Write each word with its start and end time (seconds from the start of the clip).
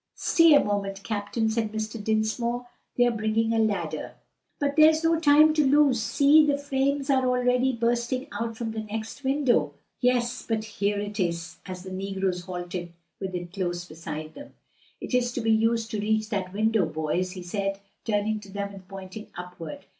"Stay 0.15 0.55
a 0.55 0.63
moment, 0.63 1.03
captain," 1.03 1.47
said 1.47 1.71
Mr. 1.71 2.03
Dinsmore, 2.03 2.65
"they 2.97 3.05
are 3.05 3.11
bringing 3.11 3.53
a 3.53 3.59
ladder." 3.59 4.13
"But 4.59 4.75
there's 4.75 5.03
no 5.03 5.19
time 5.19 5.53
to 5.53 5.63
lose; 5.63 6.01
see! 6.01 6.43
the 6.43 6.57
flames 6.57 7.11
are 7.11 7.27
already 7.29 7.71
bursting 7.73 8.25
out 8.31 8.57
from 8.57 8.71
the 8.71 8.79
next 8.79 9.23
window." 9.23 9.75
"Yes, 9.99 10.41
but 10.47 10.63
here 10.63 10.97
it 10.97 11.19
is," 11.19 11.57
as 11.67 11.83
the 11.83 11.91
negroes 11.91 12.45
halted 12.45 12.91
with 13.19 13.35
it 13.35 13.53
close 13.53 13.85
beside 13.85 14.33
them. 14.33 14.55
"It 14.99 15.13
is 15.13 15.31
to 15.33 15.41
be 15.41 15.51
used 15.51 15.91
to 15.91 15.99
reach 16.01 16.29
that 16.29 16.51
window, 16.51 16.87
boys," 16.87 17.33
he 17.33 17.43
said, 17.43 17.79
turning 18.03 18.39
to 18.39 18.51
them 18.51 18.73
and 18.73 18.87
pointing 18.87 19.27
upward. 19.37 19.85